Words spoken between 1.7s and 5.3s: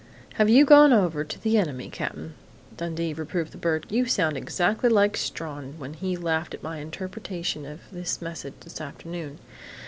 Cap'n?" Dundee reproved the bird. "You sound exactly like